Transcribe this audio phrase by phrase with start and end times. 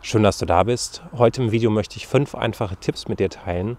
[0.00, 1.02] Schön, dass du da bist.
[1.12, 3.76] Heute im Video möchte ich fünf einfache Tipps mit dir teilen,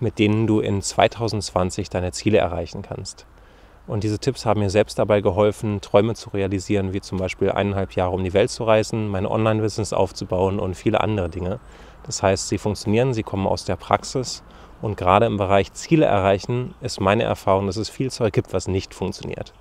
[0.00, 3.26] mit denen du in 2020 deine Ziele erreichen kannst.
[3.86, 7.92] Und diese Tipps haben mir selbst dabei geholfen, Träume zu realisieren, wie zum Beispiel eineinhalb
[7.92, 11.60] Jahre um die Welt zu reisen, mein Online-Business aufzubauen und viele andere Dinge.
[12.04, 14.42] Das heißt, sie funktionieren, sie kommen aus der Praxis
[14.80, 18.66] und gerade im Bereich Ziele erreichen ist meine Erfahrung, dass es viel Zeug gibt, was
[18.66, 19.52] nicht funktioniert.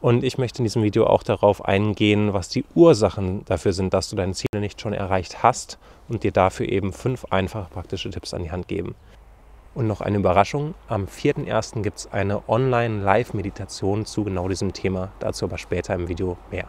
[0.00, 4.08] Und ich möchte in diesem Video auch darauf eingehen, was die Ursachen dafür sind, dass
[4.08, 5.78] du deine Ziele nicht schon erreicht hast
[6.08, 8.94] und dir dafür eben fünf einfache praktische Tipps an die Hand geben.
[9.74, 11.82] Und noch eine Überraschung, am 4.1.
[11.82, 16.68] gibt es eine Online-Live-Meditation zu genau diesem Thema, dazu aber später im Video mehr.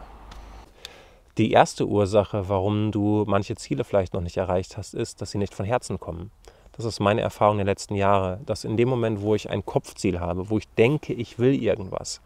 [1.38, 5.38] Die erste Ursache, warum du manche Ziele vielleicht noch nicht erreicht hast, ist, dass sie
[5.38, 6.32] nicht von Herzen kommen.
[6.72, 10.18] Das ist meine Erfahrung der letzten Jahre, dass in dem Moment, wo ich ein Kopfziel
[10.18, 12.20] habe, wo ich denke, ich will irgendwas,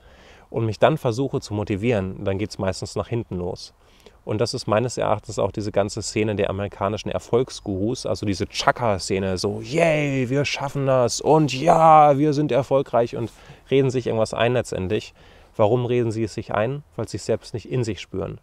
[0.54, 3.74] und mich dann versuche zu motivieren, dann geht es meistens nach hinten los.
[4.24, 9.36] Und das ist meines Erachtens auch diese ganze Szene der amerikanischen Erfolgsgurus, also diese Chaka-Szene,
[9.36, 13.32] so, yay, wir schaffen das und ja, wir sind erfolgreich und
[13.68, 15.12] reden sich irgendwas ein letztendlich.
[15.56, 16.84] Warum reden sie es sich ein?
[16.94, 18.38] Weil sie es selbst nicht in sich spüren.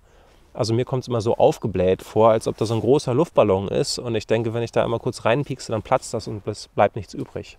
[0.54, 4.00] Also mir kommt es immer so aufgebläht vor, als ob das ein großer Luftballon ist
[4.00, 6.98] und ich denke, wenn ich da einmal kurz reinpiekse, dann platzt das und es bleibt
[6.98, 7.58] nichts übrig.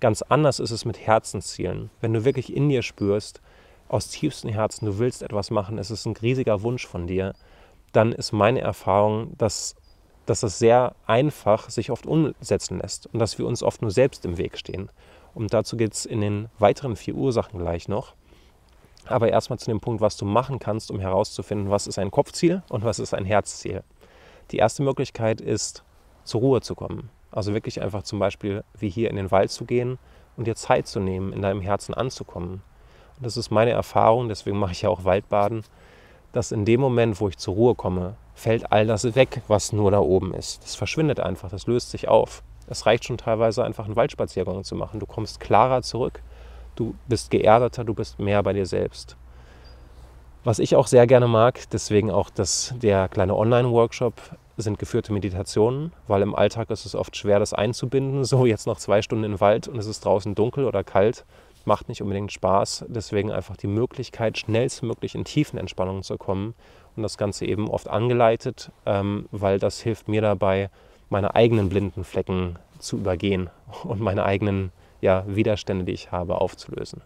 [0.00, 1.88] Ganz anders ist es mit Herzenszielen.
[2.00, 3.40] Wenn du wirklich in dir spürst,
[3.88, 7.34] aus tiefstem Herzen, du willst etwas machen, es ist ein riesiger Wunsch von dir,
[7.92, 9.76] dann ist meine Erfahrung, dass,
[10.26, 14.24] dass es sehr einfach sich oft umsetzen lässt und dass wir uns oft nur selbst
[14.24, 14.90] im Weg stehen.
[15.34, 18.14] Und dazu geht es in den weiteren vier Ursachen gleich noch.
[19.06, 22.62] Aber erstmal zu dem Punkt, was du machen kannst, um herauszufinden, was ist ein Kopfziel
[22.68, 23.84] und was ist ein Herzziel.
[24.50, 25.84] Die erste Möglichkeit ist,
[26.24, 27.10] zur Ruhe zu kommen.
[27.30, 29.98] Also wirklich einfach zum Beispiel wie hier in den Wald zu gehen
[30.36, 32.62] und dir Zeit zu nehmen, in deinem Herzen anzukommen
[33.20, 35.62] das ist meine Erfahrung, deswegen mache ich ja auch Waldbaden,
[36.32, 39.90] dass in dem Moment, wo ich zur Ruhe komme, fällt all das weg, was nur
[39.90, 40.62] da oben ist.
[40.62, 42.42] Das verschwindet einfach, das löst sich auf.
[42.68, 45.00] Es reicht schon teilweise einfach einen Waldspaziergang zu machen.
[45.00, 46.22] Du kommst klarer zurück,
[46.74, 49.16] du bist geerdeter, du bist mehr bei dir selbst.
[50.44, 54.14] Was ich auch sehr gerne mag, deswegen auch das, der kleine Online-Workshop,
[54.58, 58.24] sind geführte Meditationen, weil im Alltag ist es oft schwer, das einzubinden.
[58.24, 61.24] So, jetzt noch zwei Stunden im Wald und es ist draußen dunkel oder kalt
[61.66, 62.86] macht nicht unbedingt Spaß.
[62.88, 66.54] Deswegen einfach die Möglichkeit, schnellstmöglich in tiefen Entspannungen zu kommen
[66.96, 70.70] und das Ganze eben oft angeleitet, ähm, weil das hilft mir dabei,
[71.10, 73.50] meine eigenen blinden Flecken zu übergehen
[73.84, 77.02] und meine eigenen ja, Widerstände, die ich habe, aufzulösen.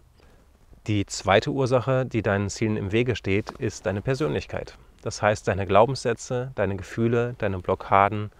[0.87, 4.77] Die zweite Ursache, die deinen Zielen im Wege steht, ist deine Persönlichkeit.
[5.03, 8.31] Das heißt, deine Glaubenssätze, deine Gefühle, deine Blockaden,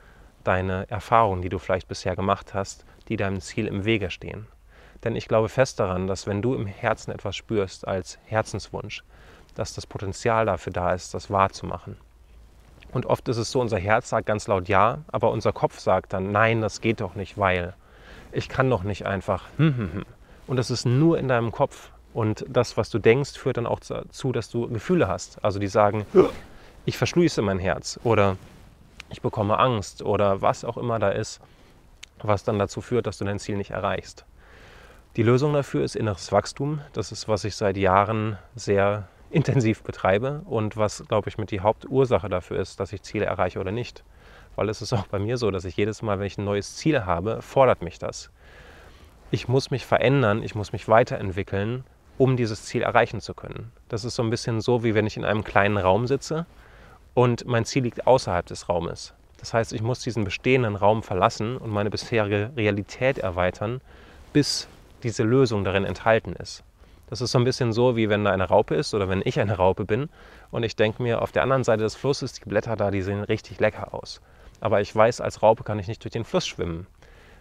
[0.44, 4.48] deine Erfahrungen, die du vielleicht bisher gemacht hast, die deinem Ziel im Wege stehen.
[5.04, 9.04] Denn ich glaube fest daran, dass wenn du im Herzen etwas spürst als Herzenswunsch,
[9.56, 11.98] dass das Potenzial dafür da ist, das wahrzumachen.
[12.92, 16.14] Und oft ist es so, unser Herz sagt ganz laut Ja, aber unser Kopf sagt
[16.14, 17.74] dann, nein, das geht doch nicht, weil
[18.32, 19.46] ich kann doch nicht einfach.
[19.58, 20.06] Hm, hm, hm.
[20.48, 21.92] Und das ist nur in deinem Kopf.
[22.14, 25.44] Und das, was du denkst, führt dann auch dazu, dass du Gefühle hast.
[25.44, 26.06] Also die sagen,
[26.86, 28.36] ich verschließe mein Herz oder
[29.10, 31.40] ich bekomme Angst oder was auch immer da ist,
[32.22, 34.26] was dann dazu führt, dass du dein Ziel nicht erreichst.
[35.18, 36.80] Die Lösung dafür ist inneres Wachstum.
[36.94, 41.60] Das ist, was ich seit Jahren sehr intensiv betreibe und was, glaube ich, mit die
[41.60, 44.04] Hauptursache dafür ist, dass ich Ziele erreiche oder nicht.
[44.56, 46.78] Weil es ist auch bei mir so, dass ich jedes Mal, wenn ich ein neues
[46.78, 48.30] Ziel habe, fordert mich das.
[49.32, 51.84] Ich muss mich verändern, ich muss mich weiterentwickeln,
[52.18, 53.72] um dieses Ziel erreichen zu können.
[53.90, 56.46] Das ist so ein bisschen so, wie wenn ich in einem kleinen Raum sitze
[57.14, 59.14] und mein Ziel liegt außerhalb des Raumes.
[59.40, 63.82] Das heißt, ich muss diesen bestehenden Raum verlassen und meine bisherige Realität erweitern,
[64.34, 64.68] bis
[65.04, 66.64] diese Lösung darin enthalten ist.
[67.12, 69.40] Das ist so ein bisschen so, wie wenn da eine Raupe ist oder wenn ich
[69.40, 70.08] eine Raupe bin
[70.50, 73.24] und ich denke mir, auf der anderen Seite des Flusses, die Blätter da, die sehen
[73.24, 74.22] richtig lecker aus.
[74.62, 76.88] Aber ich weiß, als Raupe kann ich nicht durch den Fluss schwimmen.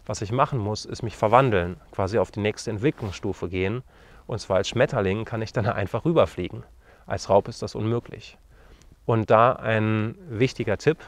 [0.06, 3.82] Was ich machen muss, ist mich verwandeln, quasi auf die nächste Entwicklungsstufe gehen.
[4.26, 6.64] Und zwar als Schmetterling kann ich dann einfach rüberfliegen.
[7.06, 8.38] Als Raupe ist das unmöglich.
[9.06, 10.98] Und da ein wichtiger Tipp,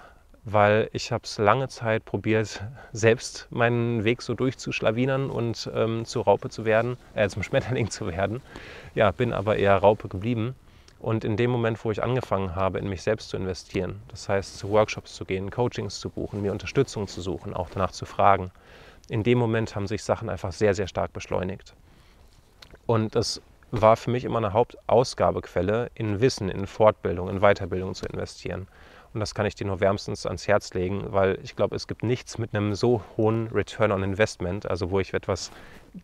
[0.45, 2.63] weil ich habe es lange Zeit probiert,
[2.93, 8.07] selbst meinen Weg so durchzuschlawinern und ähm, zur Raupe zu werden, äh, zum Schmetterling zu
[8.09, 8.43] werden.
[8.95, 10.55] Ja, bin aber eher Raupe geblieben.
[10.99, 14.59] Und in dem Moment, wo ich angefangen habe, in mich selbst zu investieren, das heißt
[14.59, 18.53] zu Workshops zu gehen, Coachings zu buchen, mir Unterstützung zu suchen, auch danach zu fragen,
[19.09, 21.75] in dem Moment haben sich Sachen einfach sehr, sehr stark beschleunigt.
[22.87, 23.43] Und das
[23.73, 28.69] war für mich immer eine Hauptausgabequelle, in Wissen, in Fortbildung, in Weiterbildung zu investieren.
[29.15, 32.03] Und das kann ich dir nur wärmstens ans Herz legen, weil ich glaube, es gibt
[32.03, 35.51] nichts mit einem so hohen Return on Investment, also wo ich etwas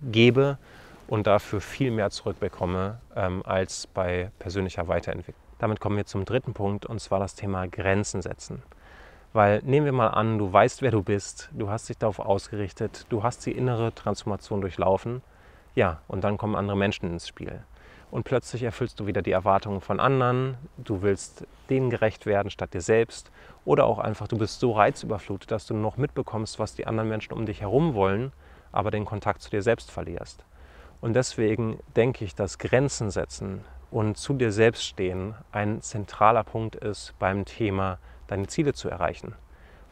[0.02, 0.58] gebe
[1.06, 5.42] und dafür viel mehr zurückbekomme ähm, als bei persönlicher Weiterentwicklung.
[5.58, 8.62] Damit kommen wir zum dritten Punkt und zwar das Thema Grenzen setzen.
[9.32, 13.06] Weil nehmen wir mal an, du weißt, wer du bist, du hast dich darauf ausgerichtet,
[13.08, 15.22] du hast die innere Transformation durchlaufen,
[15.74, 17.62] ja, und dann kommen andere Menschen ins Spiel.
[18.10, 22.72] Und plötzlich erfüllst du wieder die Erwartungen von anderen, du willst denen gerecht werden statt
[22.72, 23.30] dir selbst
[23.66, 27.34] oder auch einfach, du bist so reizüberflutet, dass du noch mitbekommst, was die anderen Menschen
[27.34, 28.32] um dich herum wollen,
[28.72, 30.44] aber den Kontakt zu dir selbst verlierst.
[31.00, 36.76] Und deswegen denke ich, dass Grenzen setzen und zu dir selbst stehen ein zentraler Punkt
[36.76, 39.34] ist beim Thema, deine Ziele zu erreichen.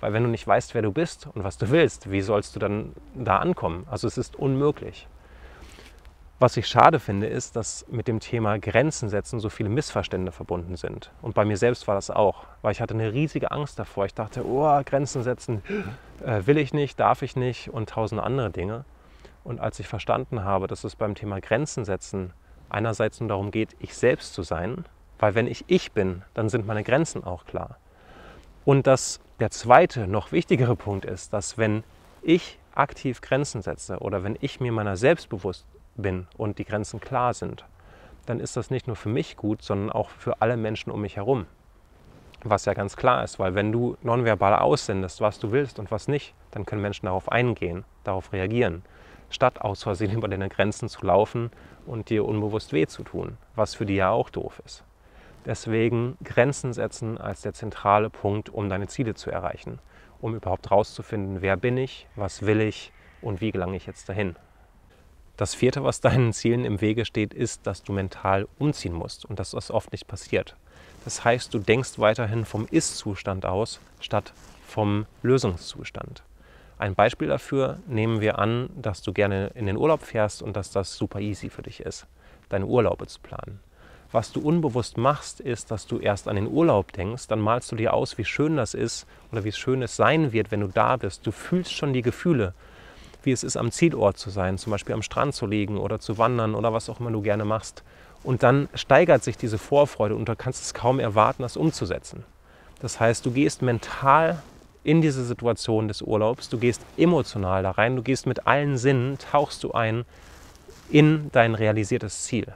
[0.01, 2.61] Weil wenn du nicht weißt, wer du bist und was du willst, wie sollst du
[2.61, 3.87] dann da ankommen?
[3.91, 5.07] Also es ist unmöglich.
[6.39, 10.77] Was ich schade finde, ist, dass mit dem Thema Grenzen setzen so viele Missverständnisse verbunden
[10.77, 11.11] sind.
[11.23, 14.05] Und bei mir selbst war das auch, weil ich hatte eine riesige Angst davor.
[14.05, 15.63] Ich dachte, oh, Grenzen setzen
[16.23, 18.85] äh, will ich nicht, darf ich nicht und tausend andere Dinge.
[19.45, 22.35] Und als ich verstanden habe, dass es beim Thema Grenzen setzen
[22.69, 24.85] einerseits nur darum geht, ich selbst zu sein,
[25.19, 27.79] weil wenn ich ich bin, dann sind meine Grenzen auch klar.
[28.67, 31.83] Und dass der zweite, noch wichtigere Punkt ist, dass wenn
[32.21, 35.65] ich aktiv Grenzen setze oder wenn ich mir meiner selbst bewusst
[35.97, 37.65] bin und die Grenzen klar sind,
[38.27, 41.17] dann ist das nicht nur für mich gut, sondern auch für alle Menschen um mich
[41.17, 41.47] herum.
[42.43, 46.09] Was ja ganz klar ist, weil wenn du nonverbal aussendest, was du willst und was
[46.09, 48.83] nicht, dann können Menschen darauf eingehen, darauf reagieren,
[49.31, 51.51] statt aus Versehen über deine Grenzen zu laufen
[51.87, 54.85] und dir unbewusst weh zu tun, was für die ja auch doof ist.
[55.45, 59.79] Deswegen Grenzen setzen als der zentrale Punkt, um deine Ziele zu erreichen,
[60.21, 62.93] um überhaupt herauszufinden, wer bin ich, was will ich
[63.23, 64.35] und wie gelange ich jetzt dahin.
[65.37, 69.39] Das vierte, was deinen Zielen im Wege steht, ist, dass du mental umziehen musst und
[69.39, 70.57] dass das oft nicht passiert.
[71.05, 74.33] Das heißt, du denkst weiterhin vom Ist-Zustand aus, statt
[74.67, 76.23] vom Lösungszustand.
[76.79, 80.71] Ein Beispiel dafür nehmen wir an, dass du gerne in den Urlaub fährst und dass
[80.71, 82.07] das super easy für dich ist,
[82.49, 83.61] deine Urlaube zu planen.
[84.13, 87.77] Was du unbewusst machst, ist, dass du erst an den Urlaub denkst, dann malst du
[87.77, 90.97] dir aus, wie schön das ist oder wie schön es sein wird, wenn du da
[90.97, 91.27] bist.
[91.27, 92.55] Du fühlst schon die Gefühle
[93.27, 96.17] wie es ist, am Zielort zu sein, zum Beispiel am Strand zu liegen oder zu
[96.17, 97.83] wandern oder was auch immer du gerne machst.
[98.23, 102.25] Und dann steigert sich diese Vorfreude und du kannst es kaum erwarten, das umzusetzen.
[102.81, 104.43] Das heißt, du gehst mental
[104.85, 109.19] in diese Situation des Urlaubs, du gehst emotional da rein, du gehst mit allen Sinnen,
[109.19, 110.05] tauchst du ein
[110.91, 112.55] in dein realisiertes Ziel.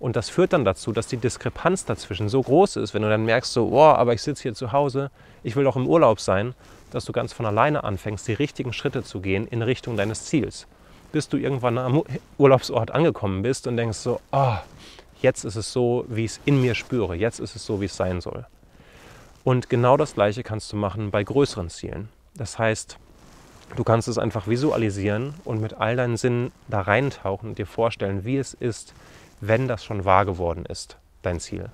[0.00, 3.24] Und das führt dann dazu, dass die Diskrepanz dazwischen so groß ist, wenn du dann
[3.24, 5.10] merkst, so, oh, aber ich sitze hier zu Hause,
[5.42, 6.54] ich will doch im Urlaub sein,
[6.90, 10.66] dass du ganz von alleine anfängst, die richtigen Schritte zu gehen in Richtung deines Ziels.
[11.12, 12.02] Bis du irgendwann am
[12.36, 14.56] Urlaubsort angekommen bist und denkst so, oh,
[15.22, 17.86] jetzt ist es so, wie ich es in mir spüre, jetzt ist es so, wie
[17.86, 18.46] es sein soll.
[19.44, 22.10] Und genau das Gleiche kannst du machen bei größeren Zielen.
[22.34, 22.98] Das heißt,
[23.76, 28.24] du kannst es einfach visualisieren und mit all deinen Sinnen da reintauchen und dir vorstellen,
[28.24, 28.92] wie es ist,
[29.40, 31.70] wenn das schon wahr geworden ist, dein Ziel.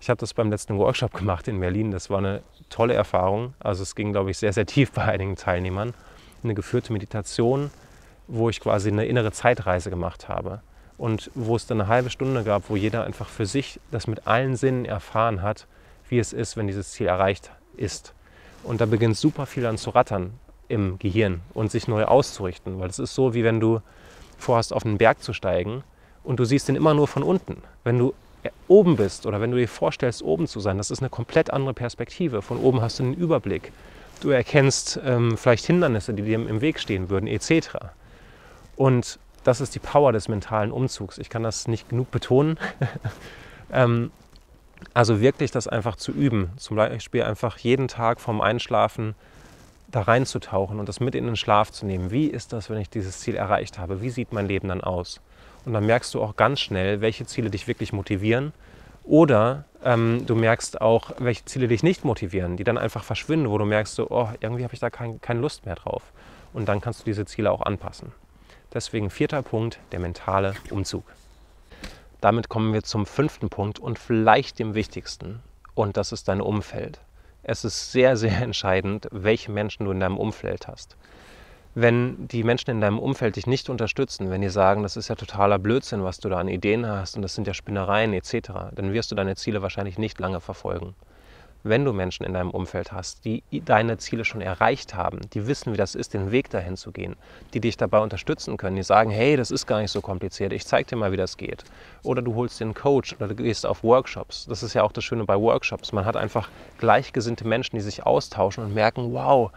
[0.00, 1.90] Ich habe das beim letzten Workshop gemacht in Berlin.
[1.90, 3.54] Das war eine tolle Erfahrung.
[3.58, 5.94] Also es ging, glaube ich, sehr, sehr tief bei einigen Teilnehmern.
[6.44, 7.70] Eine geführte Meditation,
[8.28, 10.60] wo ich quasi eine innere Zeitreise gemacht habe.
[10.96, 14.26] Und wo es dann eine halbe Stunde gab, wo jeder einfach für sich das mit
[14.26, 15.66] allen Sinnen erfahren hat,
[16.08, 18.14] wie es ist, wenn dieses Ziel erreicht ist.
[18.64, 20.32] Und da beginnt super viel an zu rattern
[20.68, 22.78] im Gehirn und sich neu auszurichten.
[22.78, 23.80] Weil es ist so, wie wenn du
[24.36, 25.82] vorhast, auf einen Berg zu steigen
[26.22, 27.62] und du siehst ihn immer nur von unten.
[27.84, 28.14] Wenn du
[28.68, 31.74] oben bist oder wenn du dir vorstellst, oben zu sein, das ist eine komplett andere
[31.74, 32.42] Perspektive.
[32.42, 33.72] Von oben hast du einen Überblick.
[34.20, 37.70] Du erkennst ähm, vielleicht Hindernisse, die dir im Weg stehen würden, etc.
[38.76, 41.18] Und das ist die Power des mentalen Umzugs.
[41.18, 42.58] Ich kann das nicht genug betonen.
[43.72, 44.10] ähm,
[44.94, 46.50] also wirklich das einfach zu üben.
[46.56, 49.14] Zum Beispiel einfach jeden Tag vorm Einschlafen
[49.90, 52.10] da reinzutauchen und das mit in den Schlaf zu nehmen.
[52.10, 54.02] Wie ist das, wenn ich dieses Ziel erreicht habe?
[54.02, 55.20] Wie sieht mein Leben dann aus?
[55.68, 58.54] Und dann merkst du auch ganz schnell, welche Ziele dich wirklich motivieren.
[59.04, 63.58] Oder ähm, du merkst auch, welche Ziele dich nicht motivieren, die dann einfach verschwinden, wo
[63.58, 66.02] du merkst, so, oh, irgendwie habe ich da kein, keine Lust mehr drauf.
[66.54, 68.12] Und dann kannst du diese Ziele auch anpassen.
[68.72, 71.04] Deswegen vierter Punkt, der mentale Umzug.
[72.22, 75.42] Damit kommen wir zum fünften Punkt und vielleicht dem wichtigsten.
[75.74, 76.98] Und das ist dein Umfeld.
[77.42, 80.96] Es ist sehr, sehr entscheidend, welche Menschen du in deinem Umfeld hast
[81.74, 85.14] wenn die Menschen in deinem Umfeld dich nicht unterstützen, wenn die sagen, das ist ja
[85.14, 88.92] totaler Blödsinn, was du da an Ideen hast und das sind ja Spinnereien etc., dann
[88.92, 90.94] wirst du deine Ziele wahrscheinlich nicht lange verfolgen.
[91.64, 95.72] Wenn du Menschen in deinem Umfeld hast, die deine Ziele schon erreicht haben, die wissen,
[95.72, 97.16] wie das ist, den Weg dahin zu gehen,
[97.52, 100.64] die dich dabei unterstützen können, die sagen, hey, das ist gar nicht so kompliziert, ich
[100.64, 101.64] zeig dir mal, wie das geht.
[102.04, 104.46] Oder du holst dir einen Coach oder du gehst auf Workshops.
[104.48, 105.92] Das ist ja auch das Schöne bei Workshops.
[105.92, 106.48] Man hat einfach
[106.78, 109.50] gleichgesinnte Menschen, die sich austauschen und merken, wow,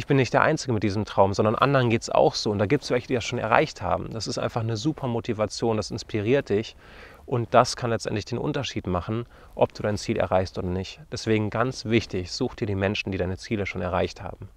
[0.00, 2.50] ich bin nicht der Einzige mit diesem Traum, sondern anderen geht es auch so.
[2.50, 4.08] Und da gibt es welche, die das schon erreicht haben.
[4.14, 6.74] Das ist einfach eine super Motivation, das inspiriert dich.
[7.26, 11.02] Und das kann letztendlich den Unterschied machen, ob du dein Ziel erreichst oder nicht.
[11.12, 14.48] Deswegen ganz wichtig, such dir die Menschen, die deine Ziele schon erreicht haben.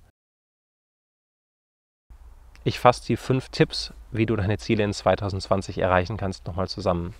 [2.64, 7.14] Ich fasse die fünf Tipps, wie du deine Ziele in 2020 erreichen kannst, nochmal zusammen.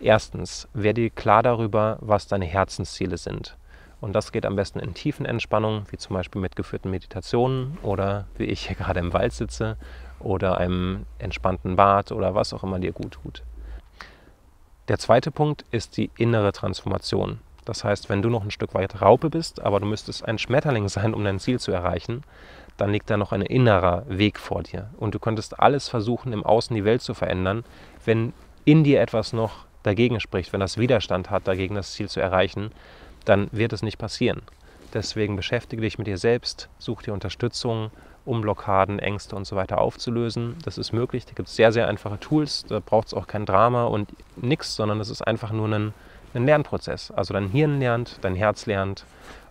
[0.00, 3.58] Erstens, werde dir klar darüber, was deine Herzensziele sind.
[4.00, 8.26] Und das geht am besten in tiefen Entspannungen, wie zum Beispiel mit geführten Meditationen oder
[8.36, 9.76] wie ich hier gerade im Wald sitze
[10.18, 13.42] oder einem entspannten Bad oder was auch immer dir gut tut.
[14.88, 17.38] Der zweite Punkt ist die innere Transformation.
[17.64, 20.88] Das heißt, wenn du noch ein Stück weit Raupe bist, aber du müsstest ein Schmetterling
[20.90, 22.24] sein, um dein Ziel zu erreichen,
[22.76, 24.90] dann liegt da noch ein innerer Weg vor dir.
[24.96, 27.64] Und du könntest alles versuchen, im Außen die Welt zu verändern,
[28.04, 28.32] wenn
[28.64, 32.70] in dir etwas noch dagegen spricht, wenn das Widerstand hat, dagegen das Ziel zu erreichen,
[33.24, 34.42] dann wird es nicht passieren.
[34.92, 37.90] Deswegen beschäftige dich mit dir selbst, such dir Unterstützung,
[38.24, 40.56] um Blockaden, Ängste und so weiter aufzulösen.
[40.64, 41.26] Das ist möglich.
[41.26, 42.64] Da gibt es sehr, sehr einfache Tools.
[42.68, 45.94] Da braucht es auch kein Drama und nichts, sondern es ist einfach nur ein,
[46.34, 47.10] ein Lernprozess.
[47.10, 49.04] Also dein Hirn lernt, dein Herz lernt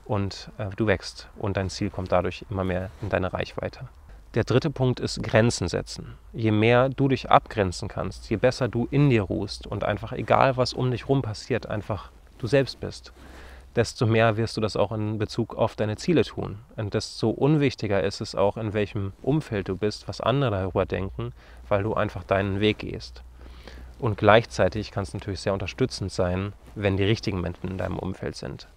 [0.05, 3.87] und äh, du wächst und dein Ziel kommt dadurch immer mehr in deine Reichweite.
[4.35, 6.15] Der dritte Punkt ist Grenzen setzen.
[6.33, 10.55] Je mehr du dich abgrenzen kannst, je besser du in dir ruhst und einfach egal,
[10.55, 13.11] was um dich rum passiert, einfach du selbst bist,
[13.79, 16.57] desto mehr wirst du das auch in Bezug auf deine Ziele tun.
[16.75, 21.31] Und desto unwichtiger ist es auch, in welchem Umfeld du bist, was andere darüber denken,
[21.69, 23.23] weil du einfach deinen Weg gehst.
[23.97, 28.35] Und gleichzeitig kann es natürlich sehr unterstützend sein, wenn die richtigen Menschen in deinem Umfeld
[28.35, 28.67] sind.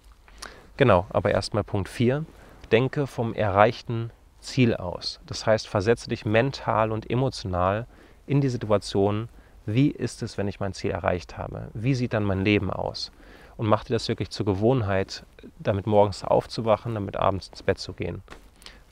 [0.77, 2.23] Genau, aber erstmal Punkt 4.
[2.71, 5.19] Denke vom erreichten Ziel aus.
[5.27, 7.87] Das heißt, versetze dich mental und emotional
[8.25, 9.27] in die Situation,
[9.65, 11.67] wie ist es, wenn ich mein Ziel erreicht habe?
[11.73, 13.11] Wie sieht dann mein Leben aus?
[13.57, 15.23] Und mach dir das wirklich zur Gewohnheit,
[15.59, 18.23] damit morgens aufzuwachen, damit abends ins Bett zu gehen.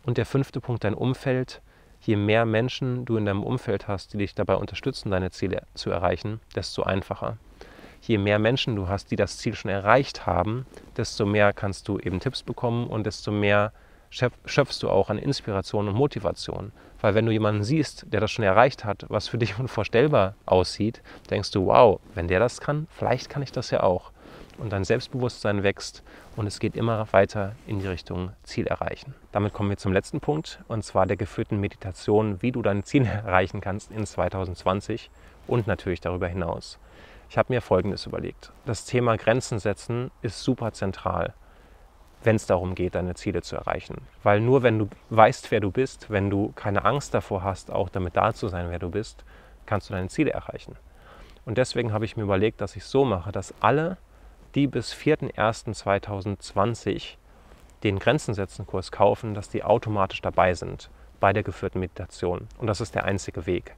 [0.05, 1.61] Und der fünfte Punkt, dein Umfeld.
[2.03, 5.91] Je mehr Menschen du in deinem Umfeld hast, die dich dabei unterstützen, deine Ziele zu
[5.91, 7.37] erreichen, desto einfacher.
[8.01, 10.65] Je mehr Menschen du hast, die das Ziel schon erreicht haben,
[10.97, 13.71] desto mehr kannst du eben Tipps bekommen und desto mehr
[14.09, 16.71] schöpfst du auch an Inspiration und Motivation.
[16.99, 21.03] Weil wenn du jemanden siehst, der das schon erreicht hat, was für dich unvorstellbar aussieht,
[21.29, 24.11] denkst du, wow, wenn der das kann, vielleicht kann ich das ja auch.
[24.61, 26.03] Und dein Selbstbewusstsein wächst
[26.35, 29.15] und es geht immer weiter in die Richtung Ziel erreichen.
[29.31, 33.05] Damit kommen wir zum letzten Punkt und zwar der geführten Meditation, wie du dein Ziel
[33.25, 35.09] erreichen kannst in 2020
[35.47, 36.77] und natürlich darüber hinaus.
[37.29, 38.51] Ich habe mir Folgendes überlegt.
[38.65, 41.33] Das Thema Grenzen setzen ist super zentral
[42.23, 44.01] wenn es darum geht, deine Ziele zu erreichen.
[44.23, 47.89] Weil nur wenn du weißt, wer du bist, wenn du keine Angst davor hast, auch
[47.89, 49.23] damit da zu sein, wer du bist,
[49.65, 50.75] kannst du deine Ziele erreichen.
[51.45, 53.97] Und deswegen habe ich mir überlegt, dass ich so mache, dass alle,
[54.55, 57.15] die bis 4.1.2020
[57.83, 60.89] den Grenzen setzen Kurs kaufen, dass die automatisch dabei sind
[61.19, 62.47] bei der geführten Meditation.
[62.57, 63.75] Und das ist der einzige Weg.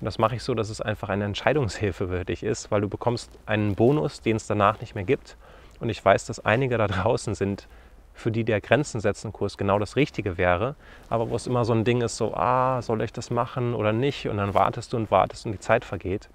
[0.00, 2.88] Und das mache ich so, dass es einfach eine Entscheidungshilfe für dich ist, weil du
[2.88, 5.36] bekommst einen Bonus, den es danach nicht mehr gibt.
[5.80, 7.66] Und ich weiß, dass einige da draußen sind,
[8.16, 10.74] für die der Grenzen setzen Kurs genau das Richtige wäre,
[11.10, 13.92] aber wo es immer so ein Ding ist, so, ah, soll ich das machen oder
[13.92, 14.26] nicht?
[14.26, 16.30] Und dann wartest du und wartest und die Zeit vergeht.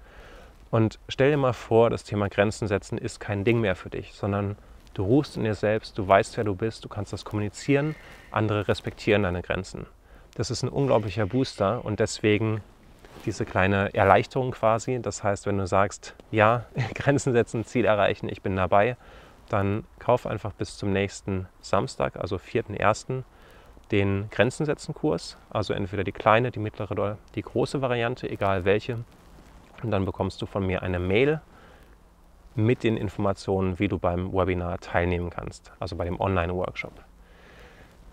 [0.72, 4.14] Und stell dir mal vor, das Thema Grenzen setzen ist kein Ding mehr für dich,
[4.14, 4.56] sondern
[4.94, 7.94] du ruhst in dir selbst, du weißt, wer du bist, du kannst das kommunizieren,
[8.30, 9.84] andere respektieren deine Grenzen.
[10.34, 12.62] Das ist ein unglaublicher Booster und deswegen
[13.26, 14.98] diese kleine Erleichterung quasi.
[15.02, 16.64] Das heißt, wenn du sagst, ja,
[16.94, 18.96] Grenzen setzen, Ziel erreichen, ich bin dabei,
[19.50, 23.24] dann kauf einfach bis zum nächsten Samstag, also 4.1.,
[23.90, 25.36] den Grenzen setzen Kurs.
[25.50, 29.04] Also entweder die kleine, die mittlere oder die große Variante, egal welche.
[29.82, 31.40] Und dann bekommst du von mir eine Mail
[32.54, 36.92] mit den Informationen, wie du beim Webinar teilnehmen kannst, also bei dem Online-Workshop.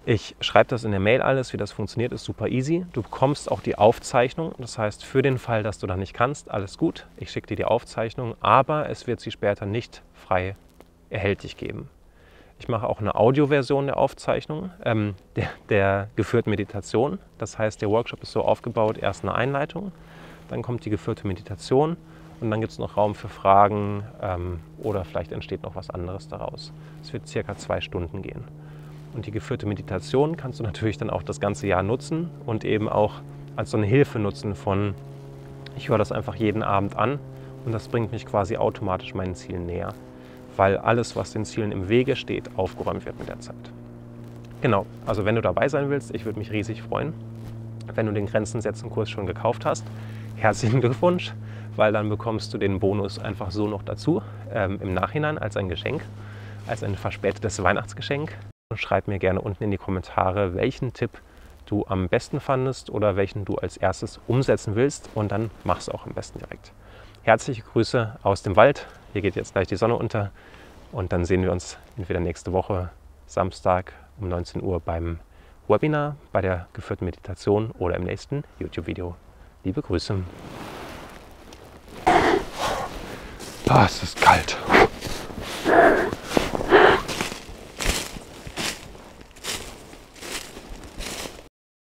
[0.05, 2.85] Ich schreibe das in der Mail alles, wie das funktioniert, ist super easy.
[2.93, 4.53] Du bekommst auch die Aufzeichnung.
[4.57, 7.05] Das heißt, für den Fall, dass du da nicht kannst, alles gut.
[7.17, 10.55] Ich schicke dir die Aufzeichnung, aber es wird sie später nicht frei
[11.09, 11.89] erhältlich geben.
[12.59, 17.19] Ich mache auch eine Audioversion der Aufzeichnung ähm, der, der geführten Meditation.
[17.37, 19.91] Das heißt, der Workshop ist so aufgebaut, erst eine Einleitung,
[20.49, 21.97] dann kommt die geführte Meditation
[22.41, 26.27] und dann gibt es noch Raum für Fragen ähm, oder vielleicht entsteht noch was anderes
[26.27, 26.71] daraus.
[27.01, 28.43] Es wird circa zwei Stunden gehen.
[29.13, 32.87] Und die geführte Meditation kannst du natürlich dann auch das ganze Jahr nutzen und eben
[32.87, 33.15] auch
[33.55, 34.93] als so eine Hilfe nutzen von,
[35.75, 37.19] ich höre das einfach jeden Abend an
[37.65, 39.93] und das bringt mich quasi automatisch meinen Zielen näher
[40.59, 43.55] weil alles, was den Zielen im Wege steht, aufgeräumt wird mit der Zeit.
[44.61, 47.13] Genau, also wenn du dabei sein willst, ich würde mich riesig freuen,
[47.95, 49.85] wenn du den Grenzen setzen Kurs schon gekauft hast.
[50.39, 51.33] Herzlichen Glückwunsch,
[51.75, 54.21] weil dann bekommst du den Bonus einfach so noch dazu
[54.53, 56.01] ähm, im Nachhinein als ein Geschenk,
[56.65, 58.37] als ein verspätetes Weihnachtsgeschenk.
[58.73, 61.11] Schreib mir gerne unten in die Kommentare, welchen Tipp
[61.65, 65.89] du am besten fandest oder welchen du als erstes umsetzen willst und dann mach es
[65.89, 66.71] auch am besten direkt.
[67.23, 68.87] herzliche Grüße aus dem Wald.
[69.11, 70.31] Hier geht jetzt gleich die Sonne unter
[70.93, 72.91] und dann sehen wir uns entweder nächste Woche
[73.25, 73.91] Samstag
[74.21, 75.19] um 19 Uhr beim
[75.67, 79.17] Webinar, bei der geführten Meditation oder im nächsten YouTube-Video.
[79.63, 80.15] Liebe Grüße.
[83.67, 84.57] Ah, es ist kalt.